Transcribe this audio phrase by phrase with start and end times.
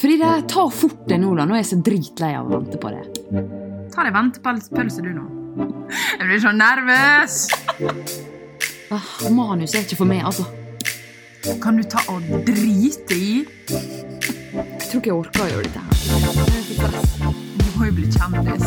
[0.00, 1.44] Fride, ta fort det nå, da.
[1.44, 3.02] Nå er jeg så dritlei av å vente på det.
[3.92, 5.24] Ta deg ventepølse, du nå.
[5.92, 7.34] Jeg blir så nervøs.
[8.96, 10.48] Ah, manus er ikke for meg, altså.
[11.60, 13.44] Kan du ta og drite i?
[13.68, 15.92] Jeg tror ikke jeg orker å gjøre dette her.
[16.72, 16.96] Det er.
[17.58, 18.64] Du må jo bli kjendis.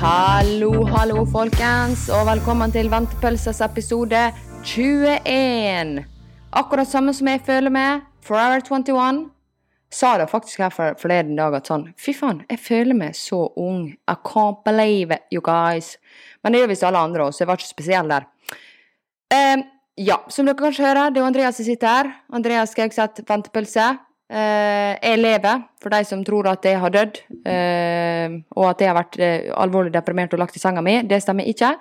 [0.00, 4.22] Hallo, hallo, folkens, og velkommen til Ventepølses episode
[4.64, 6.04] 21.
[6.50, 9.24] Akkurat samme som jeg føler med Forever 21.
[9.92, 13.42] Sa det faktisk her for forleden dag at sånn Fy faen, jeg føler meg så
[13.58, 13.90] ung.
[13.90, 15.96] I can't believe it, you guys.
[16.42, 18.28] Men det gjør visst alle andre òg, så jeg var ikke spesiell der.
[19.34, 19.66] Um,
[19.98, 22.12] ja, som dere kanskje hører, det er Andreas som sitter her.
[22.32, 23.90] Andreas Skaugseth, ventepølse.
[24.32, 27.18] Eh, jeg lever, for de som tror at jeg har dødd,
[27.52, 31.02] eh, og at jeg har vært eh, alvorlig deprimert og lagt i senga mi.
[31.04, 31.74] Det stemmer ikke.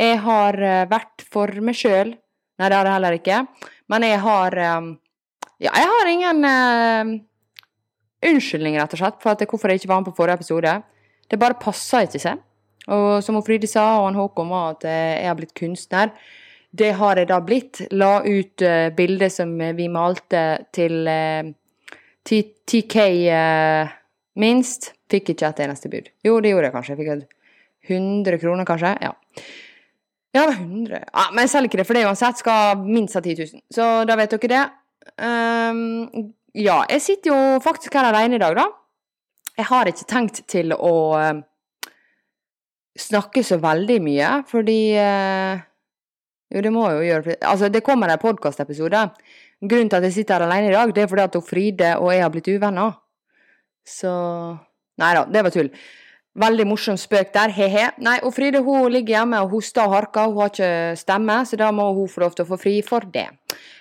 [0.00, 0.56] Jeg har
[0.88, 2.14] vært for meg sjøl.
[2.14, 3.44] Nei, det har jeg heller ikke.
[3.92, 4.58] Men jeg har
[5.60, 7.10] Ja, jeg har ingen eh,
[8.30, 10.78] unnskyldning, rett og slett, for at hvorfor jeg ikke var med på forrige episode.
[11.28, 12.40] Det bare passa ikke seg.
[12.88, 16.14] Og som Fride sa, og han Håkon var at jeg har blitt kunstner.
[16.72, 17.82] Det har jeg da blitt.
[17.92, 20.42] La ut uh, bildet som vi malte
[20.72, 21.50] til uh,
[22.28, 23.92] 10K uh,
[24.40, 24.92] minst.
[25.10, 26.10] Fikk ikke et eneste bud.
[26.26, 26.96] Jo, det gjorde jeg kanskje.
[26.96, 28.94] Jeg fikk 100 kroner, kanskje.
[29.02, 29.14] Ja.
[30.30, 33.38] Ja, 100 ja, Men jeg selger ikke det, for det uansett skal minst ha 10
[33.40, 33.62] 000.
[33.74, 34.66] Så da vet dere det.
[35.18, 38.68] Um, ja, jeg sitter jo faktisk her alene i dag, da.
[39.58, 41.40] Jeg har ikke tenkt til å uh,
[42.98, 45.66] snakke så veldig mye, fordi uh,
[46.50, 47.36] Jo, det må jeg jo gjøre.
[47.46, 49.04] Altså, det kommer en podkastepisode.
[49.60, 52.12] Grunnen til at jeg sitter her alene i dag, det er fordi at Fride og
[52.14, 52.94] jeg har blitt uvenner.
[53.84, 54.12] Så
[55.00, 55.70] Nei da, det var tull.
[56.40, 57.88] Veldig morsom spøk der, he-he.
[58.04, 61.58] Nei, og Fride hun ligger hjemme og hoster og harker, hun har ikke stemme, så
[61.58, 63.26] da må hun få lov til å få fri for det.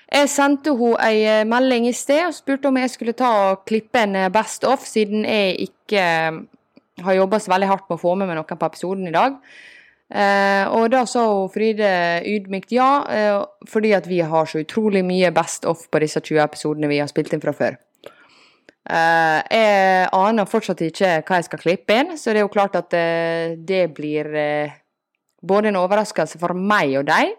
[0.09, 3.67] Jeg sendte hun ei eh, melding i sted og spurte om jeg skulle ta og
[3.69, 6.39] klippe en eh, Best Off, siden jeg ikke eh,
[7.05, 9.37] har jobba så veldig hardt med å få med meg noen på episoden i dag.
[10.09, 11.89] Eh, og da sa hun Fride
[12.25, 16.41] ydmykt ja, eh, fordi at vi har så utrolig mye Best Off på disse 20
[16.47, 17.77] episodene vi har spilt inn fra før.
[18.89, 22.77] Eh, jeg aner fortsatt ikke hva jeg skal klippe inn, så det er jo klart
[22.79, 24.79] at eh, det blir eh,
[25.45, 27.35] både en overraskelse for meg og deg.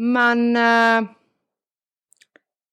[0.00, 0.56] Men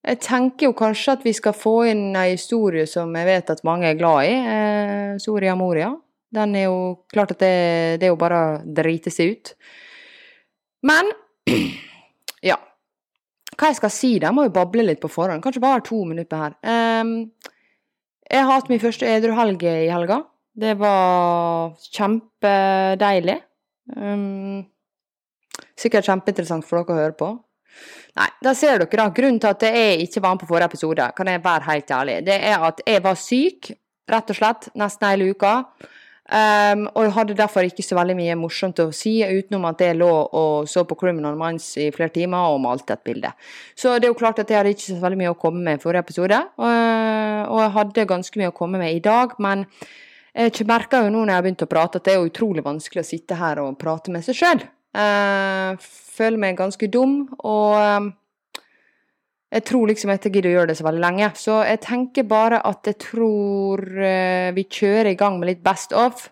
[0.08, 3.66] jeg tenker jo kanskje at vi skal få inn ei historie som jeg vet at
[3.68, 4.36] mange er glad i.
[5.20, 5.90] Soria Moria.
[6.34, 6.80] Den er jo
[7.14, 7.54] klart at det,
[8.02, 9.54] det er jo bare å drite seg ut.
[10.88, 11.12] Men
[12.50, 12.58] ja.
[13.58, 15.42] Hva jeg skal si, der må jo bable litt på forhånd.
[15.44, 16.58] Kanskje bare to minutter her.
[16.62, 17.14] Um,
[18.28, 20.22] jeg har hatt min første edruhelg i helga.
[20.58, 23.38] Det var kjempedeilig.
[23.96, 24.66] Um,
[25.80, 27.32] sikkert kjempeinteressant for dere å høre på.
[28.18, 29.10] Nei, da ser dere da.
[29.14, 32.18] Grunnen til at jeg ikke var med på forrige episode, kan jeg være helt ærlig,
[32.26, 33.70] det er at jeg var syk,
[34.10, 35.54] rett og slett, nesten hele uka.
[36.28, 39.96] Um, og jeg hadde derfor ikke så veldig mye morsomt å si, utenom at jeg
[39.96, 43.32] lå og så på Criminal Minds i flere timer og malte et bilde.
[43.80, 45.80] Så det er jo klart at jeg hadde ikke så veldig mye å komme med
[45.80, 46.42] i forrige episode.
[46.60, 46.74] Og,
[47.48, 49.64] og jeg hadde ganske mye å komme med i dag, men
[50.38, 53.06] jeg merker jo nå når jeg har begynt å prate, at det er utrolig vanskelig
[53.06, 54.68] å sitte her og prate med seg sjøl.
[54.98, 55.80] Uh,
[56.18, 58.12] føler meg ganske dum, og um,
[59.58, 61.30] jeg tror liksom jeg gidder å gjøre det så veldig lenge.
[61.40, 65.96] Så jeg tenker bare at jeg tror uh, vi kjører i gang med litt Best
[65.98, 66.28] Off.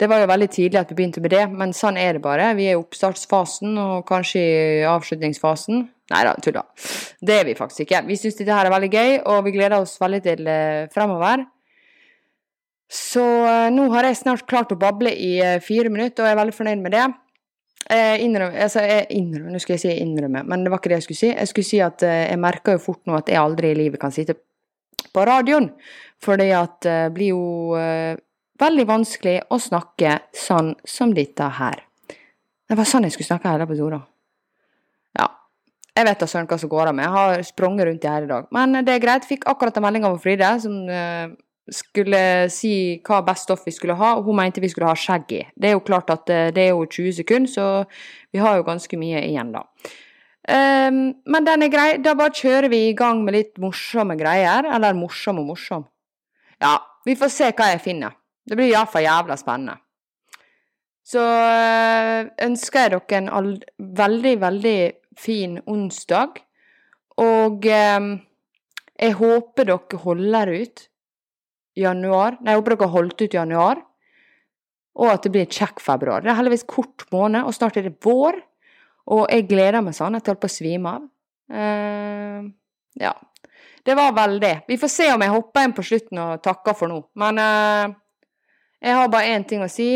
[0.00, 2.48] Det var jo veldig tidlig at vi begynte med det, men sånn er det bare.
[2.58, 5.84] Vi er i oppstartsfasen og kanskje i avslutningsfasen.
[6.12, 6.64] Nei da, tulla.
[7.22, 8.02] Det er vi faktisk ikke.
[8.08, 11.46] Vi syns dette her er veldig gøy, og vi gleder oss veldig til uh, fremover.
[12.92, 16.42] Så uh, nå har jeg snart klart å bable i fire minutter, og jeg er
[16.42, 17.06] veldig fornøyd med det.
[17.88, 21.00] Jeg innrømmer, altså jeg innrømmer, Nå skulle jeg si innrømmer, men det var ikke det
[21.00, 21.30] jeg skulle si.
[21.32, 24.14] Jeg skulle si at jeg merker jo fort nå at jeg aldri i livet kan
[24.14, 24.36] sitte
[25.12, 25.70] på radioen.
[26.22, 27.74] Fordi at det blir jo
[28.62, 31.82] veldig vanskelig å snakke sånn som dette her.
[32.68, 34.04] Det var sånn jeg skulle snakke hele episoden.
[35.18, 35.26] Ja.
[35.96, 37.08] Jeg vet da søren hva som går av meg.
[37.08, 38.46] Jeg har sprunget rundt i hele dag.
[38.54, 39.26] Men det er greit.
[39.28, 40.78] Fikk akkurat en melding av Fride som
[41.70, 45.34] skulle si hva Best stoff vi skulle ha, og hun mente vi skulle ha skjegg
[45.36, 45.42] i.
[45.54, 47.66] Det er jo klart at det er jo 20 sekunder, så
[48.34, 49.62] vi har jo ganske mye igjen, da.
[50.42, 51.88] Um, men den er grei.
[52.02, 54.66] Da bare kjører vi i gang med litt morsomme greier.
[54.74, 55.86] Eller morsom og morsom.
[56.62, 58.16] Ja, vi får se hva jeg finner.
[58.42, 59.78] Det blir iallfall jævla spennende.
[61.06, 61.22] Så
[62.42, 64.78] ønsker jeg dere en veldig, veldig
[65.18, 66.42] fin onsdag.
[67.22, 68.12] Og um,
[68.98, 70.88] jeg håper dere holder ut
[71.78, 72.38] januar.
[72.40, 73.82] Nei, jeg håper dere har holdt ut januar.
[75.00, 76.22] Og at det blir en kjekk februar.
[76.22, 78.38] Det er heldigvis kort måned, og snart er det vår.
[79.12, 81.06] Og jeg gleder meg sånn jeg holder på å svime av.
[81.52, 82.50] Uh,
[83.00, 83.14] ja.
[83.82, 84.54] Det var vel det.
[84.68, 87.00] Vi får se om jeg hopper inn på slutten og takker for nå.
[87.18, 87.94] Men uh,
[88.82, 89.94] jeg har bare én ting å si.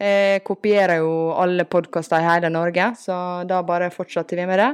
[0.00, 4.70] Jeg kopierer jo alle podkaster i hele Norge, så da bare fortsetter vi med det.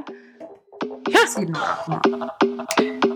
[1.35, 1.51] An.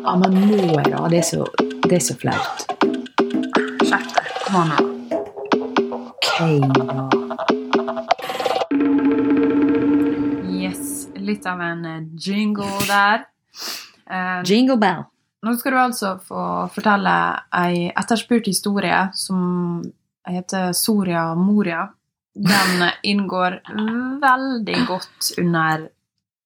[0.03, 1.09] Ja, men nå er?
[1.13, 1.45] Det så,
[1.87, 2.80] det er så flaut.
[4.51, 4.51] Skjerp deg.
[4.51, 4.77] Kom an nå.
[6.11, 6.27] Ok,
[6.75, 7.09] da.
[10.51, 11.07] Yes.
[11.15, 13.23] Litt av en eh, jingle der.
[14.11, 15.05] Um, Jingle bell.
[15.41, 17.13] Nå skal du altså få fortelle
[17.61, 19.79] ei etterspurt historie som
[20.27, 21.87] heter Soria Moria.
[22.35, 23.61] Den inngår
[24.21, 25.87] veldig godt under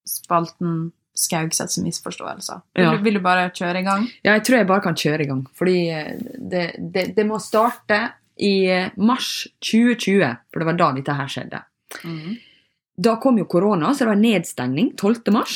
[0.06, 2.62] spalten Skaugsets misforståelser.
[2.76, 2.96] Vil, Ja.
[3.02, 4.08] vil du bare kjøre i gang?
[4.24, 5.46] Ja, jeg tror jeg bare kan kjøre i gang.
[5.56, 8.02] Fordi eh, det, det, det må starte
[8.44, 11.62] i eh, mars 2020, for det var da dette her skjedde.
[12.98, 15.32] Da kom jo korona, så det var nedstengning 12.
[15.36, 15.56] mars.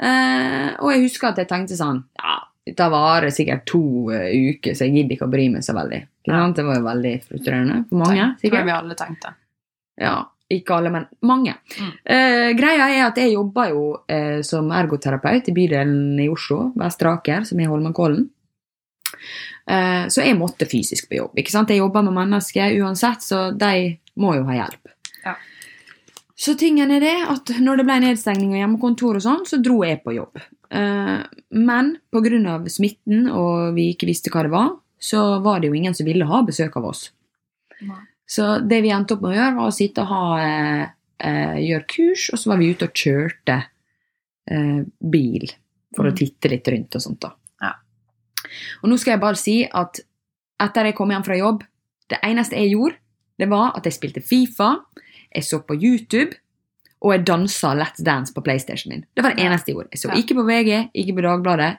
[0.00, 2.34] Eh, og jeg husker at jeg tenkte sånn Ja,
[2.68, 3.78] dette varer sikkert to
[4.12, 6.00] uh, uker, så jeg gidder ikke å bry meg så veldig.
[6.28, 6.42] Ja.
[6.52, 8.26] Det var jo veldig frustrerende for mange.
[8.40, 8.50] sikkert.
[8.50, 9.30] Tror jeg vi alle tenkte.
[10.02, 10.16] Ja,
[10.52, 11.56] ikke alle, men mange.
[11.80, 11.90] Mm.
[12.14, 17.16] Eh, greia er at jeg jobber jo eh, som ergoterapeut i bydelen i Oslo, Vestre
[17.16, 18.28] Aker, som er Holmenkollen.
[19.66, 21.38] Eh, så jeg måtte fysisk på jobb.
[21.42, 21.74] ikke sant?
[21.74, 24.94] Jeg jobber med mennesker uansett, så de må jo ha hjelp.
[25.24, 25.34] Ja.
[26.38, 29.80] Så tingen er det at når det ble nedstengning og hjemmekontor og sånn, så dro
[29.82, 30.38] jeg på jobb.
[30.70, 31.20] Eh,
[31.58, 32.58] men pga.
[32.70, 36.24] smitten og vi ikke visste hva det var, så var det jo ingen som ville
[36.24, 37.10] ha besøk av oss.
[37.82, 38.04] Nei.
[38.26, 40.88] Så det vi endte opp med å gjøre, var å sitte og ha, eh,
[41.20, 43.58] eh, gjøre kurs, og så var vi ute og kjørte
[44.50, 45.46] eh, bil
[45.96, 46.16] for å Mm.
[46.16, 47.20] titte litt rundt og sånt.
[47.20, 47.32] da.
[47.62, 47.72] Ja.
[48.82, 50.00] Og nå skal jeg bare si at
[50.60, 51.62] etter jeg kom hjem fra jobb,
[52.08, 52.96] det eneste jeg gjorde,
[53.38, 54.80] det var at jeg spilte Fifa,
[55.34, 56.34] jeg så på YouTube,
[57.02, 59.04] og jeg dansa Let's Dance på PlayStation min.
[59.14, 59.90] Det var det eneste jeg gjorde.
[59.92, 60.14] Jeg så Ja.
[60.22, 61.78] ikke på VG, ikke på Dagbladet,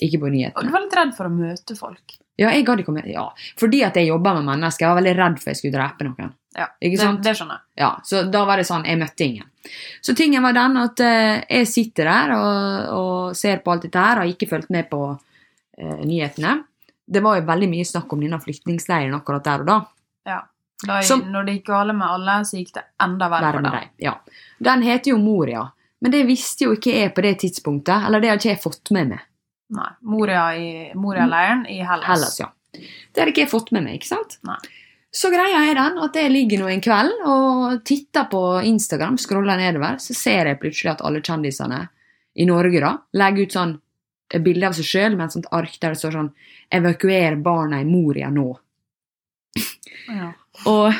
[0.00, 2.18] ikke på Og du var litt redd for å møte folk.
[2.36, 3.24] Ja, jeg gadd ikke å Ja,
[3.56, 4.84] fordi at jeg jobba med mennesker.
[4.84, 6.34] Jeg var veldig redd for jeg skulle drepe noen.
[6.56, 7.22] Ja, Ikke det, sant?
[7.24, 7.64] det skjønner jeg.
[7.82, 9.48] Ja, så da var det sånn, jeg møtte ingen.
[10.04, 14.04] Så tingen var den at uh, jeg sitter der og, og ser på alt dette
[14.04, 16.58] her, har ikke fulgt med på uh, nyhetene.
[17.06, 19.78] Det var jo veldig mye snakk om denne flyktningleiren akkurat der og da.
[20.32, 20.40] Ja.
[20.84, 23.88] Da, Som- når det gikk gale med alle, så gikk det enda verre med deg.
[24.04, 24.16] Ja.
[24.60, 25.62] Den heter jo Moria,
[26.00, 28.92] men det visste jo ikke jeg på det tidspunktet, eller det har ikke jeg fått
[28.96, 29.24] med meg.
[29.74, 29.88] Nei.
[30.06, 32.06] Moria i Moria-leiren i Hellas.
[32.06, 32.50] Hellas, ja.
[32.76, 34.38] Det hadde ikke jeg fått med meg, ikke sant?
[34.46, 34.58] Nei.
[35.16, 39.56] Så greia er den at jeg ligger nå en kveld og titter på Instagram, scroller
[39.56, 41.86] nedover, så ser jeg plutselig at alle kjendisene
[42.36, 43.74] i Norge da, legger ut sånn
[44.44, 46.32] bilde av seg sjøl med et sånt ark der det står sånn
[46.74, 48.50] 'Evakuer barna i Moria nå'.
[50.10, 50.32] Ja.
[50.66, 50.92] Og,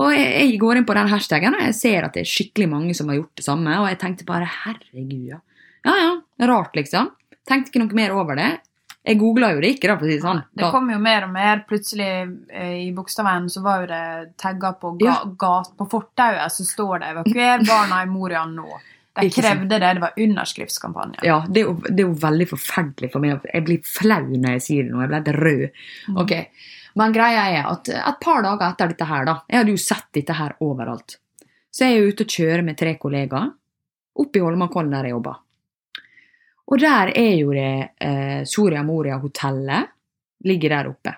[0.00, 2.68] og jeg, jeg går inn på den hashtagen, og jeg ser at det er skikkelig
[2.72, 5.40] mange som har gjort det samme, og jeg tenkte bare 'herregud', ja.
[5.84, 6.12] Ja ja,
[6.48, 7.12] rart, liksom.
[7.48, 8.52] Tenkte ikke noe mer over det.
[9.04, 10.38] Jeg googla jo det ikke, da, for å si det sånn.
[10.56, 11.60] Det kom jo mer og mer.
[11.68, 12.08] Plutselig
[12.48, 14.04] eh, i Bogstadveien så var jo det
[14.40, 15.58] tagga på, ga, Ja.
[15.76, 18.78] på fortauet, så står det 'Evakuer barna i Moria nå'.
[19.20, 19.94] De krevde det.
[19.94, 21.20] Det var underskriftskampanje.
[21.22, 23.44] Ja, det er, jo, det er jo veldig forferdelig for meg.
[23.52, 25.00] Jeg blir flau når jeg sier det nå.
[25.04, 25.84] Jeg blir helt rød.
[26.08, 26.16] Mm.
[26.24, 26.32] Ok,
[26.96, 30.06] Men greia er at et par dager etter dette her, da Jeg hadde jo sett
[30.14, 31.16] dette her overalt.
[31.74, 33.52] Så jeg er ute og kjører med tre kollegaer
[34.16, 35.40] oppe i Holmenkollen der jeg jobber.
[36.72, 39.90] Og der er jo det eh, Soria Moria-hotellet
[40.48, 41.12] ligger der oppe.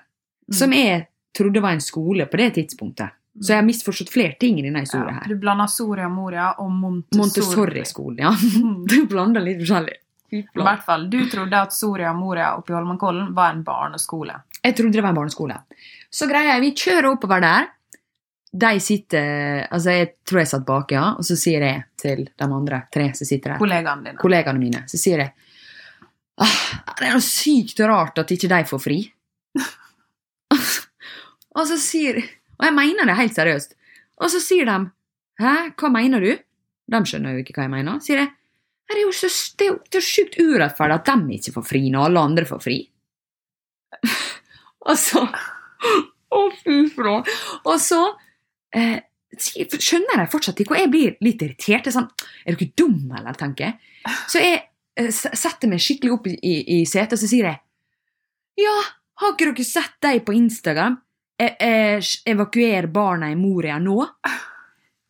[0.49, 0.57] Mm.
[0.59, 1.05] Som jeg
[1.37, 3.15] trodde var en skole på det tidspunktet.
[3.37, 5.29] Så jeg har misforstått flere ting i denne historien Ja, her.
[5.29, 7.21] du blander Soria Moria og Montessori.
[7.21, 8.33] Montessori-skolen, ja.
[8.33, 8.87] Mm.
[8.91, 9.97] Du blander litt forskjellig.
[10.35, 14.41] I hvert fall, Du trodde at Soria Moria oppe i Holmenkollen var en barneskole.
[14.65, 15.59] Jeg trodde det var en barneskole.
[16.11, 17.69] Så greia er, vi kjører oppover der.
[18.57, 21.09] De sitter Altså, jeg tror jeg satt bak, ja.
[21.19, 24.21] Og så sier jeg til de andre tre som sitter der, Kollegaene dine.
[24.21, 25.35] kollegaene mine, så sier jeg
[26.45, 26.57] ah,
[26.95, 28.99] Det er noe sykt rart at ikke de får fri.
[31.59, 33.77] og så sier Og jeg mener det helt seriøst.
[34.23, 34.81] Og så sier de
[35.37, 36.33] Hæ, hva mener du?
[36.87, 38.01] De skjønner jo ikke hva jeg mener.
[38.01, 38.33] Sier jeg
[38.87, 39.27] det er jo så
[39.59, 42.61] det er jo, jo sjukt urettferdig at de ikke får fri når alle andre får
[42.63, 42.77] fri.
[44.87, 45.25] og så
[46.37, 47.17] Å, fy flå.
[47.67, 47.99] Og så
[48.77, 48.99] eh,
[49.37, 51.89] skjønner jeg fortsatt ikke, og jeg blir litt irritert.
[51.89, 52.11] Er sånn,
[52.47, 53.35] Er du ikke dum, eller?
[53.39, 54.17] tenker jeg.
[54.31, 54.61] Så jeg
[54.97, 57.63] eh, setter meg skikkelig opp i, i, i setet, og så sier jeg
[58.63, 58.77] Ja,
[59.21, 61.01] har ikke dere sett deg på Instagram?
[61.39, 63.99] Eh, eh, evakuer barna i Moria nå?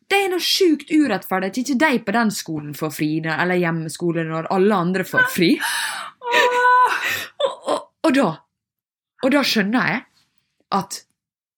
[0.07, 4.23] Det er noe sjukt urettferdig at ikke de på den skolen får fri, eller hjemmeskole,
[4.27, 5.53] når alle andre får fri.
[6.27, 8.25] Og, og, og da
[9.23, 10.01] Og da skjønner jeg
[10.75, 10.97] at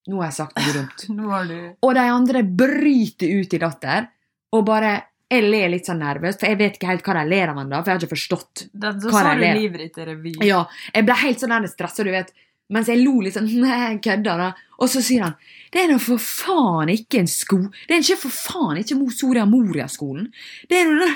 [0.10, 1.06] nå har jeg sagt noe dumt.
[1.20, 4.10] Nå har du Og de andre bryter ut i datter.
[4.56, 4.96] og bare
[5.30, 7.80] Jeg ler litt sånn nervøst, for jeg vet ikke helt hva de ler av ennå.
[7.84, 8.64] For jeg har ikke forstått.
[8.74, 9.52] Da, da Hva sa er du det?
[9.60, 10.32] livet ditt i revy.
[10.48, 10.64] Ja,
[10.96, 12.32] Jeg ble helt sånn stressa, du vet.
[12.70, 14.50] Mens jeg lo litt sånn Nei, kødder, da.
[14.82, 15.36] Og så sier han
[15.74, 17.60] Det er nå for faen ikke en sko...
[17.86, 20.32] Det er ikke for faen ikke Soria Moria-skolen.
[20.70, 21.16] Det er den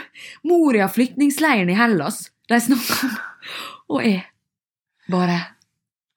[0.50, 3.18] Moria flyktningleiren i Hellas de snakker om.
[3.96, 4.24] Og jeg
[5.10, 5.40] bare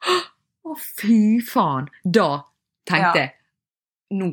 [0.66, 1.87] Å, fy faen.
[2.04, 2.42] Da
[2.88, 3.33] tenkte Ja.
[4.16, 4.31] Nå.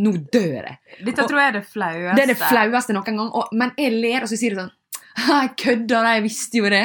[0.00, 0.76] Nå dør jeg.
[1.04, 2.14] Dette tror jeg er det flaueste.
[2.16, 3.30] Det er det flaueste noen gang.
[3.36, 4.70] Og, men jeg ler, og så sier jeg sånn
[5.28, 6.84] Jeg kødder, jeg visste jo det.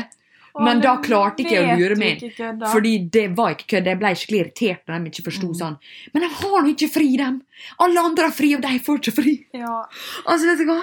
[0.56, 2.60] Men da klarte ikke jeg å lure meg inn.
[2.72, 3.88] Fordi det var ikke kødd.
[3.92, 5.56] Jeg ble skikkelig irritert når de ikke forsto Mm.
[5.60, 5.78] sånn.
[6.14, 7.42] Men de har nå ikke fri, dem!
[7.84, 9.34] Alle andre har fri, og de får ikke fri!
[9.54, 9.78] ja.
[10.26, 10.80] Altså, vet du hva?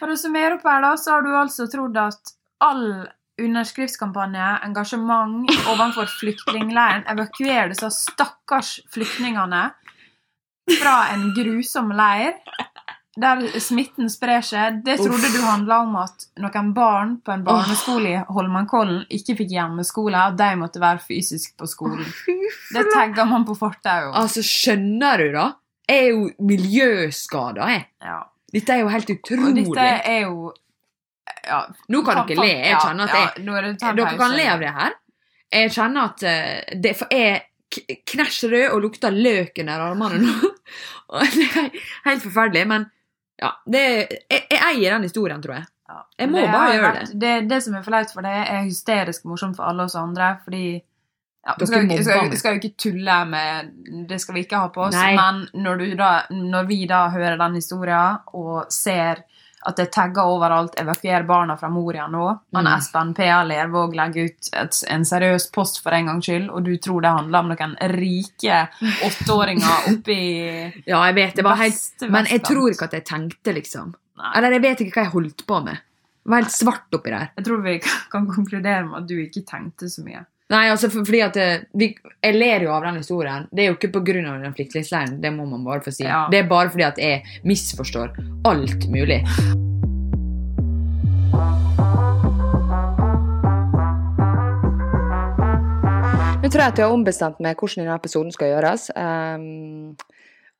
[0.00, 3.06] For å summere opp her, da, så har du altså trodd at all
[3.44, 9.68] underskriftskampanje, engasjement overfor flyktningleiren, evakuere disse stakkars flyktningene
[10.78, 12.36] fra en grusom leir
[13.20, 15.34] der smitten sprer seg, det trodde Uff.
[15.34, 20.38] du handla om at noen barn på en barneskole i Holmenkollen ikke fikk hjemmeskole, og
[20.38, 22.06] de måtte være fysisk på skolen.
[22.72, 24.14] Det tagger man på fortauet.
[24.16, 25.46] Altså, skjønner du, da?
[25.90, 27.84] Jeg er jo miljøskada, jeg.
[28.00, 28.22] Ja.
[28.52, 29.66] Dette er jo helt Og utrolig.
[29.66, 30.52] dette er jo
[31.46, 32.50] ja, Nå kan dere le.
[32.68, 34.94] Jeg kjenner at jeg ja, er det Dere kan le av det her.
[35.52, 37.42] Jeg kjenner at eh, det For jeg
[38.12, 40.50] knæsj rød og lukter løk under armene nå.
[41.12, 41.70] Det er
[42.06, 42.84] helt forferdelig, men
[43.42, 43.80] ja, det,
[44.30, 45.66] jeg, jeg eier den historien, tror jeg.
[46.20, 47.32] Jeg må bare gjøre vært- det.
[47.50, 51.56] Det som er flaut for det, er hysterisk morsomt for alle oss andre, fordi ja,
[51.58, 53.72] skal, vi- skal, skal jo ikke tulle med
[54.08, 55.10] Det skal vi ikke ha på oss, Nei.
[55.18, 59.24] men når, du da, når vi da hører den historien og ser
[59.66, 62.72] at det er tagga overalt 'evakuer barna fra Moria' nå Han Mm.
[62.78, 63.42] Espen P.A.
[63.44, 67.10] Lervåg legger ut et, en seriøs post for en gangs skyld, og du tror det
[67.14, 68.68] handler om noen rike
[69.06, 70.18] åtteåringer oppi
[70.86, 73.94] Ja, jeg vet, det var helt Men jeg tror ikke at jeg tenkte, liksom.
[74.18, 74.32] Nei.
[74.36, 75.80] Eller jeg vet ikke hva jeg holdt på med.
[76.22, 77.30] Det var helt svart oppi der.
[77.36, 77.78] Jeg tror vi
[78.12, 80.24] kan konkludere med at du ikke tenkte så mye.
[80.52, 81.36] Nei, altså, for, fordi at
[81.72, 83.46] vi, Jeg ler jo av den historien.
[83.48, 84.20] Det er jo ikke pga.
[84.20, 86.04] den flyktningleiren, det må man bare få si.
[86.04, 86.26] Ja.
[86.30, 88.12] Det er bare fordi at jeg misforstår
[88.44, 89.22] alt mulig.
[96.42, 98.90] Nå tror jeg at jeg har ombestemt meg hvordan denne episoden skal gjøres.
[98.92, 99.96] Um,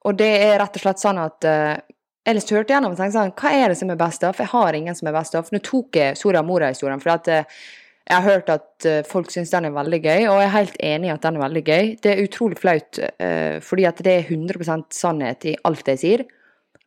[0.08, 1.76] og det er rett og slett sånn at uh,
[2.24, 4.40] Jeg hørte gjennom og tenkte sånn Hva er det som er best av?
[4.40, 5.52] Jeg har ingen som er best av.
[5.52, 7.62] Nå tok jeg Soria Moria-historien, for at eh,
[8.02, 10.78] jeg har hørt at eh, folk syns den er veldig gøy, og jeg er helt
[10.82, 11.90] enig i at den er veldig gøy.
[12.02, 16.24] Det er utrolig flaut, eh, fordi at det er 100 sannhet i alt jeg sier.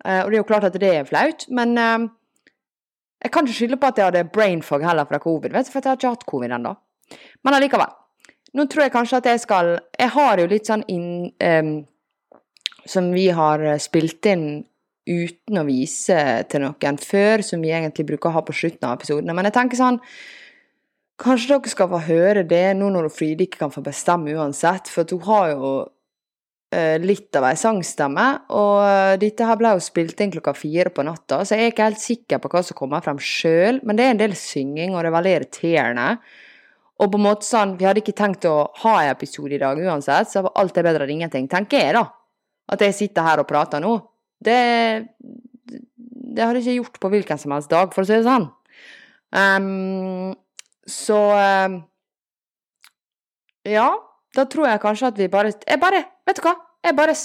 [0.04, 3.80] Eh, og det er jo klart at det er flaut, men jeg kan ikke skylde
[3.80, 6.14] på at jeg hadde brain fog heller fra covid, vet du, for jeg har ikke
[6.18, 6.76] hatt covid ennå.
[7.48, 7.96] Men allikevel.
[8.56, 9.68] Nå tror jeg kanskje at jeg skal
[10.00, 11.72] Jeg har jo litt sånn inn um,
[12.88, 14.64] Som vi har spilt inn
[15.06, 16.18] uten å vise
[16.50, 19.36] til noen før, som vi egentlig bruker å ha på slutten av episodene.
[19.38, 20.00] Men jeg tenker sånn
[21.22, 25.08] Kanskje dere skal få høre det nå når Fride ikke kan få bestemme uansett, for
[25.16, 25.70] hun har jo
[26.76, 30.92] eh, litt av ei sangstemme, og eh, dette her ble jo spilt inn klokka fire
[30.92, 33.96] på natta, så jeg er ikke helt sikker på hva som kommer frem sjøl, men
[33.96, 36.10] det er en del synging, og det er veldig irriterende.
[37.00, 39.80] Og på en måte sånn, vi hadde ikke tenkt å ha en episode i dag
[39.80, 42.06] uansett, så alt er bedre enn ingenting, tenker jeg da.
[42.76, 43.98] At jeg sitter her og prater nå.
[44.44, 44.60] Det,
[45.16, 48.48] det hadde jeg ikke gjort på hvilken som helst dag, for å si det sånn.
[49.36, 50.34] Ehm,
[50.86, 51.82] så ehm,
[53.66, 53.90] Ja,
[54.36, 56.56] da tror jeg kanskje at vi bare Jeg bare, vet du hva?
[56.86, 57.16] Jeg bare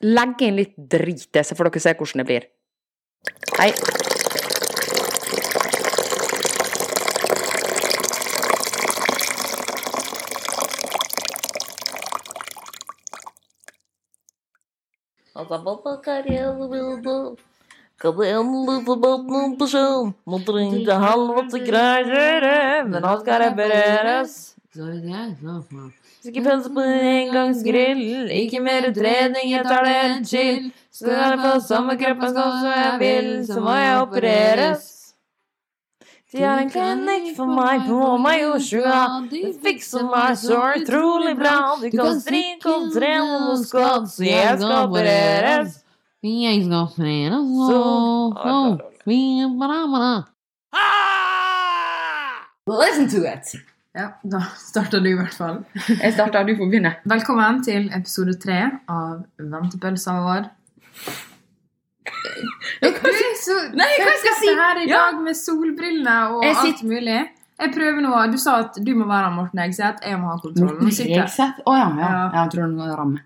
[0.00, 2.48] legger inn litt drit så får dere se hvordan det blir.
[3.56, 3.72] Hei.
[18.00, 20.10] Kan det endelig på båten på sjøen?
[20.28, 24.34] Må trenge halvåtte greier, men alt skal repareres.
[26.26, 30.66] Skal pense på engangsgrill, ikke mer utredning, jeg tar det helt chill.
[30.92, 34.92] Skal jeg få samme kroppen som jeg vil, så må jeg opereres.
[36.36, 39.00] De har en klinikk for meg på Majorstua.
[39.30, 41.56] De fikser meg så utrolig bra.
[41.80, 45.78] Du kan strikke og trene noe skott, så jeg skal opereres.
[46.26, 47.36] Jeg skal flere
[47.68, 47.80] Så
[52.66, 53.52] Listen to it!
[53.96, 55.60] Ja, da starter du i hvert fall.
[56.02, 56.90] Jeg starter, du får begynne.
[57.08, 58.58] Velkommen til episode tre
[58.92, 60.48] av Ventepølsa vår.
[62.82, 64.50] Du er så Nei, hva skal jeg si?
[64.58, 64.98] Her i Ja.
[65.06, 67.20] dag med solbriller og Jeg alt sitter- mulig.
[67.62, 70.74] Jeg prøver nå, Du sa at du må være Morten Egseth, jeg må ha kontroll.
[70.74, 71.62] Morten Hegseth?
[71.64, 72.10] Å ja, ja.
[72.10, 72.28] Ja.
[72.42, 73.22] Jeg tror du må ramme.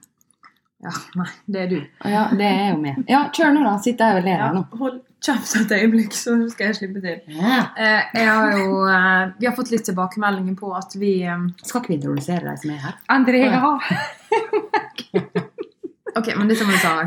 [0.80, 1.78] Ja, nei, det er du.
[2.08, 3.02] Ja, det er jo med.
[3.10, 3.76] Ja, kjør nå, da.
[3.84, 4.62] Sitter jeg og ler nå.
[4.62, 4.78] nå.
[4.80, 7.18] hold kjapt et øyeblikk, så skal jeg slippe til.
[7.36, 7.58] Ja.
[7.76, 11.82] Eh, jeg har jo, eh, vi har fått litt tilbakemeldinger på at vi eh, Skal
[11.82, 12.98] ikke vi introdusere deg som er her?
[13.12, 13.60] Andrea!
[16.10, 17.06] Ok, men det er som du sa.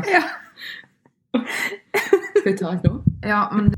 [2.38, 2.92] Skal vi ta alt nå?
[3.20, 3.68] Ja, men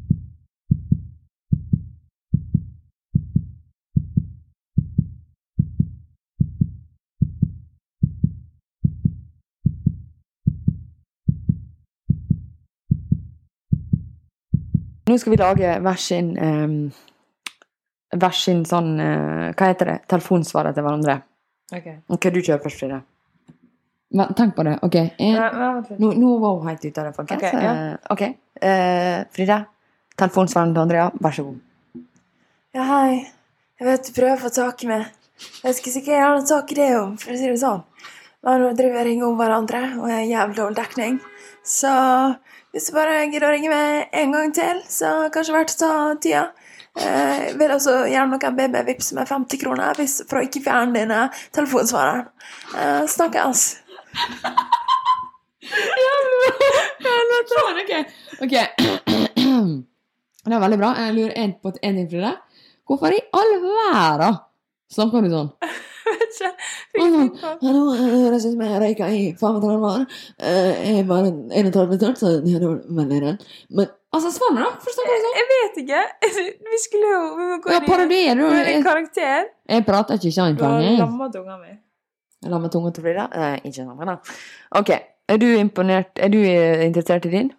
[15.07, 16.79] Nå skal vi lage hver sin um,
[18.17, 19.99] Hver sin sånn uh, Hva heter det?
[20.11, 21.21] Telefonsvarer til hverandre.
[21.75, 21.87] Ok.
[22.15, 23.01] Ok, du kjører først, Frida.
[24.17, 24.77] Men tenk på det.
[24.87, 25.39] Ok, en,
[25.99, 27.43] nå, nå var hun helt ute av det, folkens.
[27.43, 27.73] Ok, ja.
[27.73, 28.23] Eh, ok.
[28.63, 29.57] Eh, Frida,
[30.15, 32.05] telefonsvareren til Andrea, vær så god.
[32.77, 33.25] Ja, hei.
[33.81, 35.09] Jeg vet du prøver å få tak i meg.
[35.37, 37.83] Jeg skulle sikkert gjerne noe tak i det, jo, for å si det sånn.
[38.47, 41.19] Men nå driver jeg og ringer om hverandre, og jeg har jævlig dårlig dekning.
[41.67, 41.91] Så
[42.73, 45.81] hvis du bare gidder å ringe meg en gang til, så det kanskje verdt å
[45.83, 45.93] ta
[46.23, 46.45] tida.
[46.97, 50.95] Eh, Jeg vil også gjerne noen BB-vips med 50 kroner hvis, for å ikke fjerne
[50.97, 51.25] dine
[51.57, 52.29] telefonsvareren.
[52.77, 53.65] Eh, Snakkes.
[57.51, 57.93] Sånn, ok.
[60.47, 60.93] Det er veldig bra.
[61.03, 62.33] Jeg lurer en på en ting, Frida.
[62.87, 64.37] Hvorfor i all verden
[64.95, 65.49] snakker du sånn?
[66.07, 67.29] Mhm.
[67.63, 70.05] Hallo, det høres ut som jeg røyker i 35 år.
[70.39, 73.45] Eh, Jeg er bare 31 år, så jeg hadde veldig redd.
[73.71, 74.71] Men altså, svar meg, da.
[74.85, 75.33] du hva du sa.
[75.41, 76.03] Jeg vet ikke.
[76.71, 77.89] Vi skulle jo vi må gå Ja, inn i-
[78.77, 79.45] Jeg, karakter.
[79.69, 80.57] jeg prater ikke sånn.
[80.57, 81.75] Du har lamma tunga mi.
[82.47, 83.29] Lamma tunga til Frida.
[83.35, 84.17] Nei, ikke lamma, da.
[84.79, 84.91] Ok.
[85.29, 86.13] Er du imponert?
[86.23, 87.53] Er du eh, interessert i din?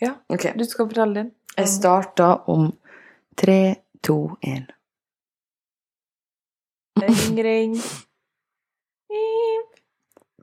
[0.00, 0.14] Ja.
[0.32, 0.52] Okay.
[0.56, 1.32] Du skal fortelle din.
[1.58, 2.70] Jeg starter om
[3.36, 4.64] tre, to, én.
[6.98, 7.74] Ring, ring.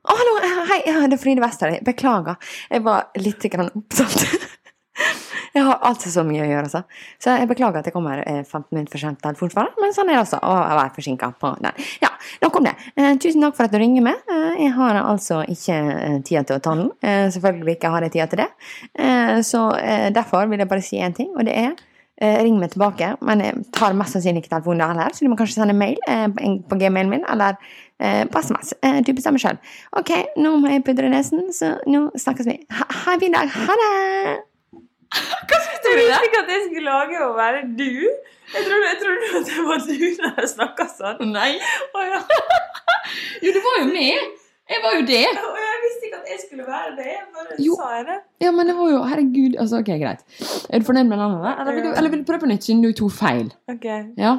[0.08, 0.36] Å, hallo!
[0.40, 0.78] eh, Hei,
[1.12, 1.74] det er Fride Wester.
[1.86, 2.38] Beklager.
[2.72, 4.22] Jeg var litt opptatt.
[5.58, 6.82] Jeg har alltid så mye å gjøre, altså.
[7.24, 10.18] Så jeg beklager at jeg kommer eh, 15 minutter for sent telefonsvarer, men sånn er
[10.18, 11.80] det også å være forsinka på den.
[12.04, 12.12] Ja,
[12.44, 12.74] nok om det.
[12.94, 14.20] Eh, tusen takk for at du ringer meg.
[14.30, 16.92] Eh, jeg har altså ikke eh, tida til å ta den.
[17.02, 18.48] Eh, selvfølgelig ikke har jeg tida til det.
[19.02, 21.74] Eh, så eh, derfor vil jeg bare si én ting, og det er
[22.22, 23.14] eh, ring meg tilbake.
[23.26, 26.00] Men jeg tar mest sannsynlig ikke telefonen der heller, så du må kanskje sende mail
[26.10, 27.58] eh, på, på gmailen min, eller
[28.00, 28.74] eh, på SMS.
[28.82, 29.60] Eh, du bestemmer sjøl.
[30.00, 32.60] Ok, nå må jeg pudre nesen, så nå snakkes vi.
[32.80, 33.52] Ha, ha en fin dag.
[33.54, 33.92] Ha det!
[35.48, 35.88] Hva trodde du?
[35.88, 37.94] Jeg visste ikke at jeg skulle lage å være du.
[38.48, 41.32] Jeg trodde, jeg trodde at det var du når jeg snakka sånn.
[41.32, 41.54] Nei.
[41.96, 42.20] Å ja.
[43.44, 44.36] Jo, du var jo med.
[44.68, 45.22] Jeg var jo det.
[45.32, 47.06] Og jeg visste ikke at jeg skulle være det.
[47.14, 47.76] Jeg bare Jo.
[47.80, 48.18] sa jeg det.
[48.44, 49.56] Ja, men det var jo Herregud.
[49.64, 50.26] Altså, ok, greit.
[50.70, 51.54] Er du fornøyd med navnet?
[51.62, 53.54] Eller vil du, eller vil du prøve på nytt, siden du tok feil?
[53.72, 53.88] Ok.
[54.20, 54.34] Ja?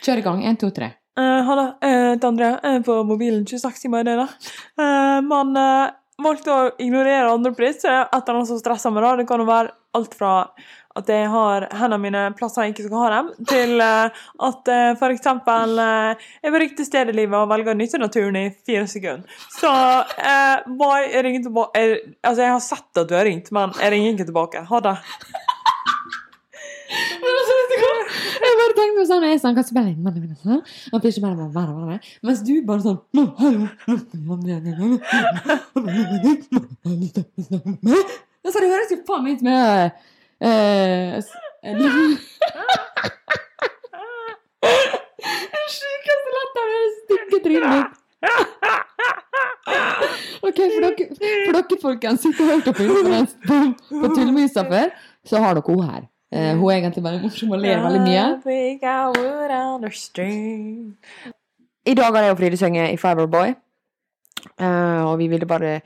[0.00, 0.42] Kjør i gang.
[0.48, 0.94] Én, to, tre.
[1.20, 2.54] Uh, Halla, uh, til Andrea.
[2.64, 4.50] Jeg er på mobilen 26 timer i døgnet.
[4.80, 5.90] Uh, man uh,
[6.24, 9.04] valgte å ignorere andreplass etter noe som stressa meg.
[9.04, 9.16] da.
[9.20, 10.32] Det kan jo være alt fra
[11.00, 14.94] at jeg har hendene mine plasser jeg ikke skal ha dem, til uh, at uh,
[15.00, 19.38] uh, jeg var riktig sted i livet og velger å nytte naturen i fire sekunder.
[19.56, 23.50] Så uh, bye, jeg ringer tilbake jeg, Altså, jeg har sett at du har ringt,
[23.54, 24.64] men jeg ringer ikke tilbake.
[24.70, 24.96] Ha det.
[26.90, 31.08] Jeg bare tenkte på sånn, jeg snakker så bare men det er sånn, at det
[31.12, 32.98] ikke bare var verre og verre Mens du bare sånn
[38.40, 38.64] Altså, hallo».
[38.64, 39.60] Det høres jo faen meg ut med
[40.40, 41.20] eh,
[45.50, 47.92] Den sjukeste latteren er det stygge trynet ditt.
[50.40, 52.72] Ok, for dere, for dere folkens sitter og hører på,
[53.46, 53.56] på,
[54.00, 54.88] på Tullemysa før,
[55.28, 56.02] så har dere henne her.
[56.32, 58.24] Eh, hun er egentlig bare morsom og ler veldig mye.
[61.86, 63.54] I dag har jeg og Fride sunget i Fiberboy.
[64.60, 65.80] Uh, og vi ville bare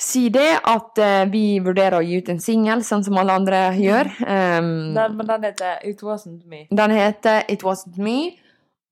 [0.00, 3.58] si det at eh, vi vurderer å gi ut en singel, sånn som alle andre
[3.76, 4.08] gjør.
[4.24, 6.62] Um, Den, men den heter It Wasn't Me.
[6.70, 8.32] den heter It Wasn't Me.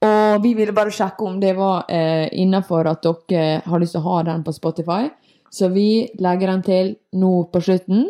[0.05, 4.05] Og vi ville bare sjekke om det var uh, innafor at dere har lyst til
[4.05, 5.09] å ha den på Spotify.
[5.51, 5.89] Så vi
[6.21, 8.05] legger den til nå på slutten.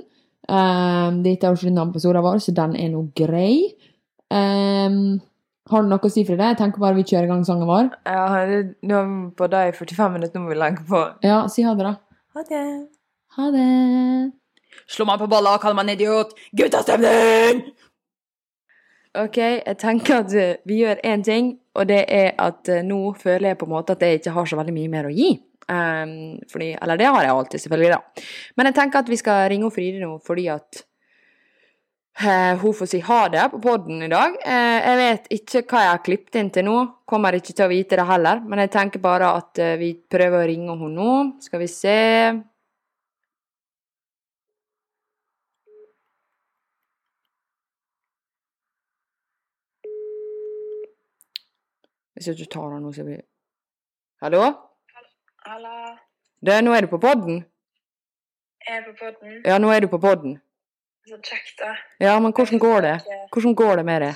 [0.49, 3.71] Um, dette er jo slutten av episoden vår, så den er nå grei.
[4.29, 5.21] Um,
[5.71, 6.51] har du noe å si, Fride?
[6.53, 7.89] Jeg tenker bare vi kjører i gang sangen vår.
[8.09, 11.03] Ja, det- nå er vi på det i 45 minutter, må vi legge på.
[11.23, 11.95] Ja, si ha det, da.
[12.39, 12.87] Ha det.
[13.35, 14.31] Ha det.
[14.87, 16.37] Slå meg på balla, kall meg en idiot.
[16.55, 17.65] Guttastemning!
[19.19, 23.01] Ok, jeg tenker at eh, vi gjør én ting, og det er at eh, nå
[23.19, 25.33] føler jeg på en måte at jeg ikke har så veldig mye mer å gi.
[25.67, 28.29] Um, fordi, eller det har jeg alltid, selvfølgelig, da.
[28.55, 30.85] Men jeg tenker at vi skal ringe Fride nå fordi at
[32.27, 34.35] Eh, hun får si ha det på poden i dag.
[34.43, 36.79] Eh, jeg vet ikke hva jeg har klippet inn til nå.
[37.07, 38.41] Kommer ikke til å vite det heller.
[38.43, 41.13] Men jeg tenker bare at eh, vi prøver å ringe henne nå.
[41.45, 41.99] Skal vi se
[52.19, 53.23] Hvis jeg ikke tar den nå, så blir
[54.25, 54.43] Hallo?
[55.47, 55.77] Hallo.
[56.43, 57.45] nå er du på poden?
[58.67, 59.37] Jeg er på poden.
[59.47, 60.41] Ja, nå er du på poden.
[61.09, 61.73] Så kjekt, da.
[62.05, 62.97] Ja, men hvordan går det?
[63.33, 64.15] Hvordan går det med det?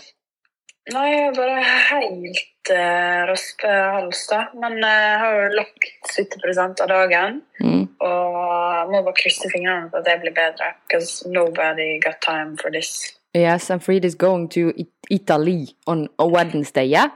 [0.93, 4.41] Nei, jeg er bare helt uh, raspehals, da.
[4.61, 7.39] Men eh, jeg har jo lagt 70 av dagen.
[7.63, 7.87] Mm.
[7.97, 10.69] Og må bare krysse fingrene for at det blir bedre.
[10.85, 13.15] Because nobody got time for this.
[13.33, 14.75] Yes, and Frida's going to
[15.09, 17.09] Italy on a Wednesday, yeah?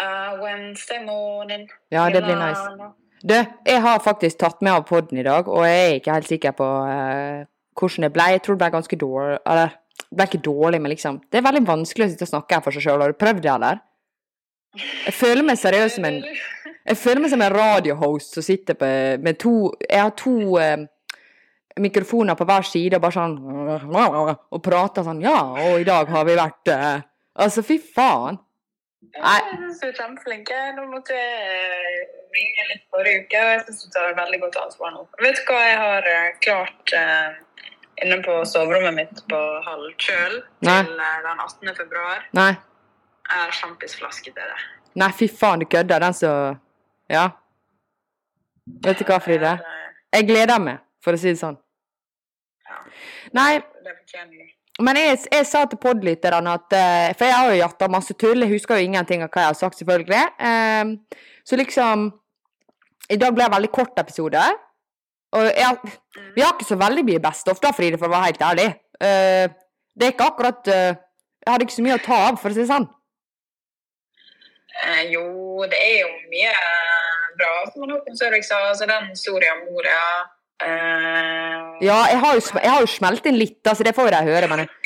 [0.00, 1.68] Uh, Wednesday morning.
[1.90, 2.94] Ja, det blir nice.
[3.20, 3.34] Du,
[3.66, 6.52] jeg har faktisk tatt med av podden i dag, og jeg er ikke helt sikker
[6.56, 7.46] på eh,
[7.78, 8.26] hvordan det ble.
[8.34, 9.74] Jeg tror det ble ganske dårlig Eller,
[10.08, 12.76] ble ikke dårlig, men liksom Det er veldig vanskelig å sitte og snakke her for
[12.76, 13.02] seg sjøl.
[13.02, 13.82] Har du prøvd det, eller?
[15.06, 18.92] Jeg føler meg seriøst som en Jeg føler meg som en radiohost som sitter på,
[19.24, 20.86] med to Jeg har to eh,
[21.78, 25.38] mikrofoner på hver side og bare sånn Og prater sånn Ja,
[25.68, 27.06] og i dag har vi vært eh,
[27.38, 28.40] Altså, fy faen.
[29.02, 29.38] Nei.
[29.46, 30.50] Jeg syns du er kjempeflink.
[30.76, 34.94] Nå måtte jeg ringe litt forrige uke, og jeg syns du tar veldig godt ansvar
[34.94, 35.04] nå.
[35.22, 37.38] Vet du hva jeg har eh, klart eh,
[38.04, 40.34] inne på soverommet mitt på halv kjøl
[40.64, 41.72] til eh, den 18.
[41.78, 42.26] februar?
[42.38, 42.50] Nei.
[43.38, 44.58] Er sjampisflaske til det.
[44.98, 46.02] Nei, fy faen, du kødder.
[46.08, 46.58] Den som
[47.12, 47.28] Ja.
[48.84, 49.54] Vet du hva, Fride?
[49.62, 51.56] Eh, Jeg gleder meg, for å si det sånn.
[52.68, 52.82] Ja.
[53.36, 53.50] Nei,
[53.84, 54.54] Det fortjener du.
[54.78, 58.44] Men jeg, jeg sa til podlytterne at eh, For jeg har jo jatta masse tull,
[58.44, 60.20] jeg husker jo ingenting av hva jeg har sagt, selvfølgelig.
[60.38, 60.92] Ehm,
[61.42, 62.08] så liksom
[63.10, 64.44] I dag ble det en veldig kort episode.
[65.38, 65.96] Og jeg,
[66.36, 68.68] vi har ikke så veldig mye best ofte, Fride, for å være helt ærlig.
[69.02, 69.50] Eh,
[69.98, 70.94] det er ikke akkurat eh,
[71.44, 72.88] Jeg hadde ikke så mye å ta av, for å si det sånn.
[74.78, 75.26] Eh, jo,
[75.70, 76.54] det er jo mye
[77.38, 78.60] bra, som Håkon Sørvik sa.
[78.70, 80.02] Altså, den om Moria
[80.64, 84.30] eh, Ja, jeg har jo, jeg har jo smelt inn litt, altså det får jeg
[84.32, 84.66] høre, men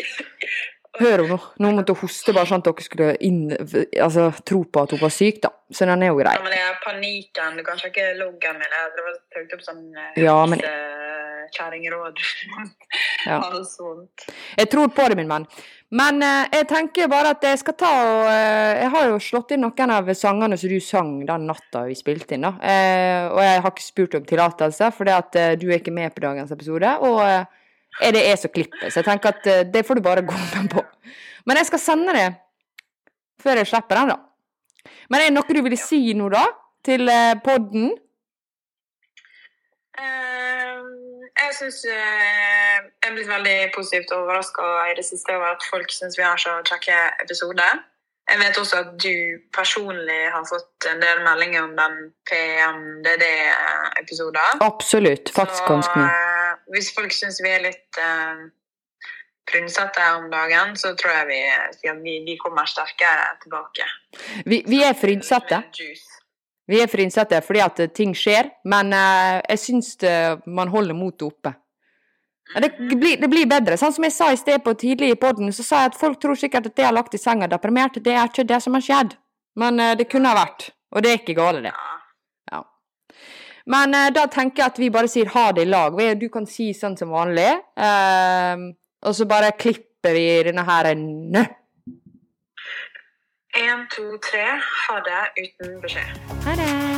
[1.00, 1.38] Hør henne nå.
[1.64, 3.38] Nå måtte hun hoste bare sånn at dere skulle inn,
[3.96, 5.48] altså, tro på at hun var syk, da.
[5.72, 6.34] Så den er jo grei.
[6.36, 7.56] Ja, men det er panikken.
[7.56, 8.74] Du kan sjekke loggen min.
[8.76, 12.20] Jeg har trykt opp sånn eh, Ja, men- eh, kjerringråd.
[13.26, 13.38] Ja.
[14.58, 15.46] Jeg tror på det, min venn.
[15.92, 19.52] Men eh, jeg tenker bare at jeg skal ta og eh, Jeg har jo slått
[19.52, 22.54] inn noen av sangene som du sang den natta vi spilte inn, da.
[22.64, 26.14] Eh, og jeg har ikke spurt om tillatelse, fordi at eh, du er ikke med
[26.14, 26.94] på dagens episode.
[27.04, 27.44] Og eh,
[28.08, 30.38] er det jeg som klipper, så jeg tenker at eh, det får du bare gå
[30.54, 30.84] med på.
[31.44, 32.28] Men jeg skal sende det
[33.42, 34.92] før jeg slipper den, da.
[35.10, 36.46] Men er det noe du vil si nå, da?
[36.82, 37.06] Til
[37.44, 37.92] podden?
[40.00, 40.31] Eh,
[41.40, 41.96] jeg syns jeg
[43.06, 46.50] er blitt veldig positivt overraska i det siste over at folk syns vi har så
[46.68, 47.72] kjekke episoder.
[48.30, 49.14] Jeg vet også at du
[49.56, 51.94] personlig har fått en del meldinger om den
[52.30, 54.50] PMDD-episoden.
[54.62, 55.30] Absolutt.
[55.34, 56.06] Faktisk ganske mye.
[56.06, 58.36] eh, hvis folk syns vi er litt uh,
[59.50, 61.40] prynsete om dagen, så tror jeg vi,
[62.06, 63.84] vi, vi kommer sterkere tilbake.
[64.46, 65.56] Vi, vi er frynsete.
[65.66, 66.11] Med juice.
[66.72, 70.96] Vi er frynsete fordi at eh, ting skjer, men eh, jeg syns eh, man holder
[70.96, 71.54] motet oppe.
[72.52, 72.94] Det mm.
[73.00, 73.76] blir, det blir, bedre.
[73.80, 76.20] Sånn som jeg sa i sted på tidlig i poden, så sa jeg at folk
[76.20, 78.76] tror sikkert at det jeg har lagt i senga deprimert, det er ikke det som
[78.76, 79.14] har skjedd.
[79.60, 80.70] Men det kunne ha vært.
[80.92, 81.72] Og det er ikke gale, det.
[82.52, 82.60] Ja.
[83.72, 85.96] Men da tenker jeg at vi bare sier ha det i lag.
[86.20, 87.48] Du kan si sånn som vanlig.
[87.78, 91.61] og så bare klipper vi denne her nøtt
[93.54, 94.38] 1, 2, 3.
[94.88, 96.08] Ha det uten beskjed.
[96.44, 96.91] Ha det.